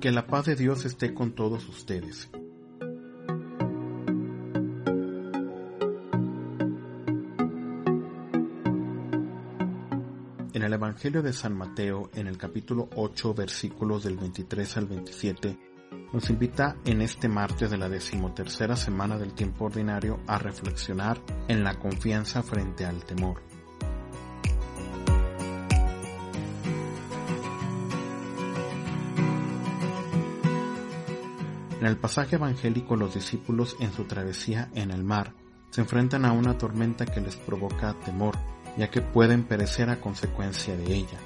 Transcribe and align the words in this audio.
Que 0.00 0.10
la 0.10 0.26
paz 0.26 0.46
de 0.46 0.56
Dios 0.56 0.86
esté 0.86 1.12
con 1.12 1.32
todos 1.32 1.68
ustedes. 1.68 2.30
En 10.54 10.62
el 10.62 10.72
Evangelio 10.72 11.20
de 11.22 11.34
San 11.34 11.54
Mateo, 11.54 12.08
en 12.14 12.28
el 12.28 12.38
capítulo 12.38 12.88
8, 12.96 13.34
versículos 13.34 14.04
del 14.04 14.16
23 14.16 14.76
al 14.78 14.86
27, 14.86 15.58
nos 16.14 16.30
invita 16.30 16.76
en 16.86 17.02
este 17.02 17.28
martes 17.28 17.70
de 17.70 17.76
la 17.76 17.90
decimotercera 17.90 18.76
semana 18.76 19.18
del 19.18 19.34
tiempo 19.34 19.66
ordinario 19.66 20.20
a 20.26 20.38
reflexionar 20.38 21.20
en 21.46 21.62
la 21.62 21.78
confianza 21.78 22.42
frente 22.42 22.86
al 22.86 23.04
temor. 23.04 23.49
En 31.80 31.86
el 31.86 31.96
pasaje 31.96 32.36
evangélico 32.36 32.94
los 32.94 33.14
discípulos 33.14 33.74
en 33.80 33.90
su 33.90 34.04
travesía 34.04 34.68
en 34.74 34.90
el 34.90 35.02
mar 35.02 35.32
se 35.70 35.80
enfrentan 35.80 36.26
a 36.26 36.32
una 36.32 36.58
tormenta 36.58 37.06
que 37.06 37.22
les 37.22 37.36
provoca 37.36 37.94
temor, 38.04 38.36
ya 38.76 38.90
que 38.90 39.00
pueden 39.00 39.44
perecer 39.44 39.88
a 39.88 39.98
consecuencia 39.98 40.76
de 40.76 40.94
ella. 40.94 41.18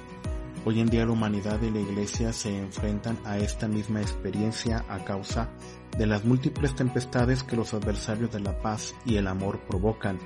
Hoy 0.63 0.79
en 0.79 0.87
día 0.87 1.05
la 1.05 1.11
humanidad 1.11 1.61
y 1.61 1.71
la 1.71 1.81
Iglesia 1.81 2.31
se 2.31 2.57
enfrentan 2.57 3.19
a 3.25 3.37
esta 3.37 3.67
misma 3.67 4.01
experiencia 4.01 4.85
a 4.87 5.03
causa 5.03 5.49
de 5.97 6.05
las 6.05 6.23
múltiples 6.23 6.73
tempestades 6.73 7.43
que 7.43 7.57
los 7.57 7.73
adversarios 7.73 8.31
de 8.31 8.39
la 8.39 8.57
paz 8.61 8.95
y 9.03 9.17
el 9.17 9.27
amor 9.27 9.59
provocan, 9.67 10.17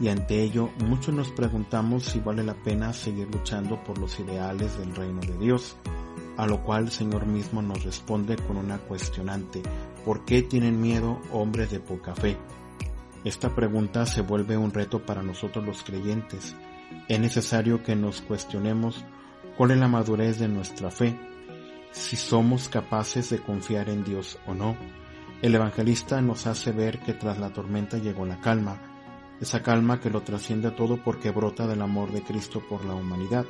y 0.00 0.06
ante 0.06 0.40
ello 0.40 0.70
muchos 0.86 1.12
nos 1.12 1.32
preguntamos 1.32 2.04
si 2.04 2.20
vale 2.20 2.44
la 2.44 2.54
pena 2.54 2.92
seguir 2.92 3.26
luchando 3.28 3.82
por 3.82 3.98
los 3.98 4.20
ideales 4.20 4.78
del 4.78 4.94
reino 4.94 5.20
de 5.20 5.36
Dios 5.36 5.76
a 6.36 6.46
lo 6.46 6.62
cual 6.62 6.84
el 6.84 6.90
Señor 6.90 7.26
mismo 7.26 7.62
nos 7.62 7.84
responde 7.84 8.36
con 8.36 8.56
una 8.56 8.78
cuestionante, 8.78 9.62
¿por 10.04 10.24
qué 10.24 10.42
tienen 10.42 10.80
miedo 10.80 11.20
hombres 11.32 11.70
de 11.70 11.80
poca 11.80 12.14
fe? 12.14 12.36
Esta 13.24 13.54
pregunta 13.54 14.04
se 14.04 14.20
vuelve 14.20 14.56
un 14.56 14.72
reto 14.72 15.04
para 15.04 15.22
nosotros 15.22 15.64
los 15.64 15.82
creyentes. 15.82 16.54
Es 17.08 17.18
necesario 17.18 17.82
que 17.82 17.96
nos 17.96 18.20
cuestionemos 18.20 19.04
cuál 19.56 19.70
es 19.70 19.78
la 19.78 19.88
madurez 19.88 20.38
de 20.38 20.48
nuestra 20.48 20.90
fe, 20.90 21.18
si 21.92 22.16
somos 22.16 22.68
capaces 22.68 23.30
de 23.30 23.38
confiar 23.38 23.88
en 23.88 24.04
Dios 24.04 24.38
o 24.46 24.54
no. 24.54 24.76
El 25.40 25.54
evangelista 25.54 26.20
nos 26.20 26.46
hace 26.46 26.72
ver 26.72 27.00
que 27.00 27.14
tras 27.14 27.38
la 27.38 27.50
tormenta 27.50 27.98
llegó 27.98 28.26
la 28.26 28.40
calma, 28.40 28.78
esa 29.40 29.62
calma 29.62 30.00
que 30.00 30.10
lo 30.10 30.22
trasciende 30.22 30.70
todo 30.70 31.02
porque 31.02 31.30
brota 31.30 31.66
del 31.66 31.82
amor 31.82 32.12
de 32.12 32.22
Cristo 32.22 32.62
por 32.68 32.84
la 32.84 32.94
humanidad. 32.94 33.44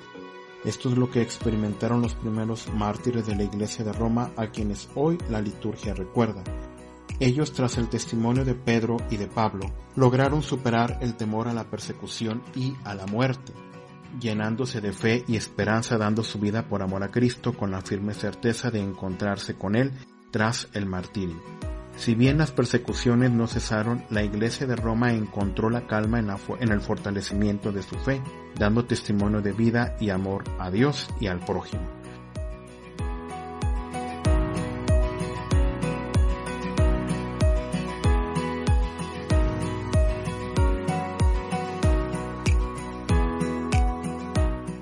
Esto 0.65 0.89
es 0.89 0.97
lo 0.97 1.11
que 1.11 1.20
experimentaron 1.20 2.01
los 2.01 2.15
primeros 2.15 2.73
mártires 2.73 3.27
de 3.27 3.37
la 3.37 3.45
Iglesia 3.45 3.84
de 3.84 3.93
Roma 3.93 4.33
a 4.37 4.47
quienes 4.47 4.89
hoy 4.95 5.19
la 5.29 5.41
liturgia 5.41 5.93
recuerda. 5.93 6.43
Ellos, 7.21 7.53
tras 7.53 7.77
el 7.77 7.89
testimonio 7.89 8.45
de 8.45 8.55
Pedro 8.55 8.97
y 9.11 9.19
de 9.19 9.29
Pablo, 9.29 9.71
lograron 9.95 10.43
superar 10.43 10.98
el 11.01 11.15
temor 11.15 11.48
a 11.48 11.55
la 11.55 11.65
persecución 11.65 12.43
y 12.56 12.75
a 12.84 12.95
la 12.95 13.06
muerte, 13.06 13.53
llenándose 14.19 14.81
de 14.81 14.93
fe 14.93 15.25
y 15.29 15.37
esperanza 15.37 15.98
dando 15.98 16.25
su 16.25 16.39
vida 16.39 16.67
por 16.67 16.83
amor 16.83 17.03
a 17.03 17.11
Cristo 17.11 17.53
con 17.53 17.71
la 17.71 17.83
firme 17.83 18.15
certeza 18.15 18.71
de 18.71 18.81
encontrarse 18.81 19.55
con 19.55 19.77
Él 19.77 19.93
tras 20.31 20.69
el 20.73 20.87
martirio. 20.87 21.37
Si 21.97 22.14
bien 22.14 22.39
las 22.39 22.50
persecuciones 22.50 23.31
no 23.31 23.47
cesaron, 23.47 24.05
la 24.11 24.23
Iglesia 24.23 24.67
de 24.67 24.77
Roma 24.77 25.12
encontró 25.12 25.70
la 25.70 25.87
calma 25.87 26.19
en, 26.19 26.73
el 26.73 26.81
fortalecimiento 26.81 27.73
de 27.73 27.83
su 27.83 27.97
fe, 27.97 28.20
dando 28.59 28.84
testimonio 28.84 29.41
de 29.41 29.53
vida 29.53 29.97
y 30.00 30.11
amor 30.11 30.45
a 30.59 30.70
Dios 30.70 31.09
y 31.20 31.28
al 31.28 31.41
prójimo. 31.41 31.83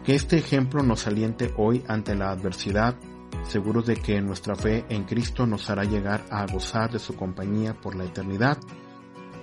Que 0.05 0.17
este 0.17 0.39
ejemplo 0.39 0.83
nos 0.83 1.07
aliente 1.07 1.53
hoy 1.57 1.85
ante 1.87 2.17
la 2.17 2.33
adversidad 2.33 2.97
seguros 3.45 3.87
de 3.87 3.97
que 3.97 4.21
nuestra 4.21 4.55
fe 4.55 4.85
en 4.89 5.05
Cristo 5.05 5.47
nos 5.47 5.69
hará 5.71 5.85
llegar 5.85 6.25
a 6.31 6.47
gozar 6.47 6.91
de 6.91 6.99
su 6.99 7.15
compañía 7.17 7.75
por 7.75 7.95
la 7.95 8.05
eternidad. 8.05 8.59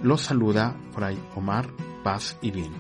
Los 0.01 0.21
saluda 0.21 0.77
Fray 0.91 1.19
Omar, 1.35 1.67
paz 2.03 2.37
y 2.41 2.51
bien. 2.51 2.71